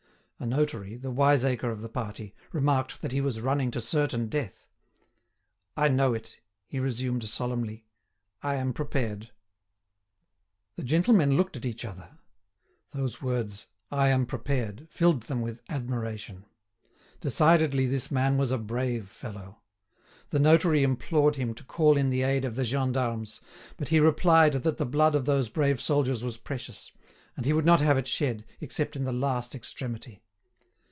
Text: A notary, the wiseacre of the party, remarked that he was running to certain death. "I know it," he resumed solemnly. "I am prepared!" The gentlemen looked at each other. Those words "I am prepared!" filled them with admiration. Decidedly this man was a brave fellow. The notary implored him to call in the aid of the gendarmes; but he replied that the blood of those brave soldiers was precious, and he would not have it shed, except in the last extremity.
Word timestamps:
A 0.39 0.45
notary, 0.47 0.97
the 0.97 1.11
wiseacre 1.11 1.69
of 1.69 1.81
the 1.81 1.87
party, 1.87 2.33
remarked 2.51 3.03
that 3.03 3.11
he 3.11 3.21
was 3.21 3.41
running 3.41 3.69
to 3.69 3.79
certain 3.79 4.27
death. 4.27 4.65
"I 5.77 5.87
know 5.87 6.15
it," 6.15 6.39
he 6.65 6.79
resumed 6.79 7.23
solemnly. 7.25 7.85
"I 8.41 8.55
am 8.55 8.73
prepared!" 8.73 9.29
The 10.77 10.83
gentlemen 10.83 11.37
looked 11.37 11.57
at 11.57 11.63
each 11.63 11.85
other. 11.85 12.17
Those 12.89 13.21
words 13.21 13.67
"I 13.91 14.07
am 14.07 14.25
prepared!" 14.25 14.87
filled 14.89 15.21
them 15.21 15.41
with 15.43 15.61
admiration. 15.69 16.47
Decidedly 17.19 17.85
this 17.85 18.09
man 18.09 18.35
was 18.39 18.49
a 18.49 18.57
brave 18.57 19.09
fellow. 19.09 19.59
The 20.31 20.39
notary 20.39 20.81
implored 20.81 21.35
him 21.35 21.53
to 21.53 21.63
call 21.63 21.97
in 21.97 22.09
the 22.09 22.23
aid 22.23 22.45
of 22.45 22.55
the 22.55 22.65
gendarmes; 22.65 23.41
but 23.77 23.89
he 23.89 23.99
replied 23.99 24.53
that 24.53 24.79
the 24.79 24.87
blood 24.87 25.13
of 25.13 25.25
those 25.25 25.49
brave 25.49 25.79
soldiers 25.79 26.23
was 26.23 26.37
precious, 26.37 26.91
and 27.37 27.45
he 27.45 27.53
would 27.53 27.63
not 27.63 27.79
have 27.79 27.99
it 27.99 28.07
shed, 28.07 28.43
except 28.59 28.95
in 28.95 29.03
the 29.03 29.13
last 29.13 29.53
extremity. 29.53 30.23